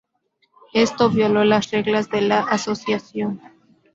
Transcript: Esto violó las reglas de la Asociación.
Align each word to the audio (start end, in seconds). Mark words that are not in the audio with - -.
Esto 0.73 1.11
violó 1.11 1.43
las 1.43 1.69
reglas 1.69 2.09
de 2.09 2.21
la 2.21 2.39
Asociación. 2.39 3.39